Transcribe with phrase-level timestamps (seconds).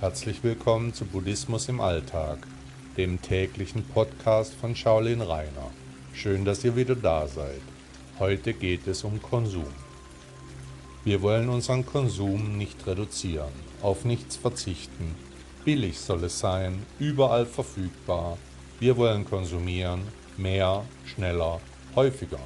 [0.00, 2.38] Herzlich willkommen zu Buddhismus im Alltag,
[2.96, 5.70] dem täglichen Podcast von Shaolin Rainer.
[6.12, 7.62] Schön, dass ihr wieder da seid.
[8.18, 9.72] Heute geht es um Konsum.
[11.04, 13.52] Wir wollen unseren Konsum nicht reduzieren,
[13.82, 15.14] auf nichts verzichten.
[15.64, 18.36] Billig soll es sein, überall verfügbar.
[18.80, 20.02] Wir wollen konsumieren,
[20.36, 21.60] mehr, schneller,
[21.94, 22.40] häufiger.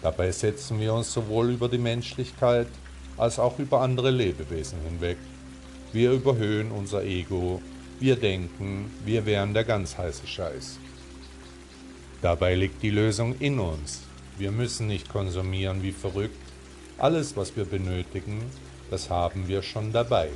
[0.00, 2.68] Dabei setzen wir uns sowohl über die Menschlichkeit
[3.18, 5.18] als auch über andere Lebewesen hinweg.
[5.92, 7.60] Wir überhöhen unser Ego,
[7.98, 10.78] wir denken, wir wären der ganz heiße Scheiß.
[12.22, 14.02] Dabei liegt die Lösung in uns.
[14.38, 16.36] Wir müssen nicht konsumieren wie verrückt.
[16.96, 18.40] Alles, was wir benötigen,
[18.88, 20.28] das haben wir schon dabei.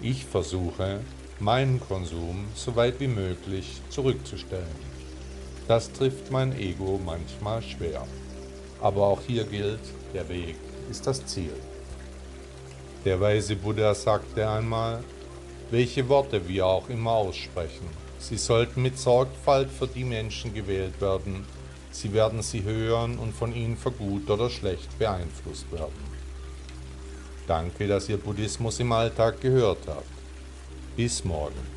[0.00, 1.00] Ich versuche,
[1.40, 4.86] meinen Konsum so weit wie möglich zurückzustellen.
[5.66, 8.06] Das trifft mein Ego manchmal schwer.
[8.80, 9.80] Aber auch hier gilt,
[10.14, 10.54] der Weg
[10.88, 11.52] ist das Ziel.
[13.06, 15.04] Der weise Buddha sagte einmal,
[15.70, 17.86] welche Worte wir auch immer aussprechen,
[18.18, 21.46] sie sollten mit Sorgfalt für die Menschen gewählt werden,
[21.92, 26.16] sie werden sie hören und von ihnen für gut oder schlecht beeinflusst werden.
[27.46, 30.10] Danke, dass ihr Buddhismus im Alltag gehört habt.
[30.96, 31.75] Bis morgen.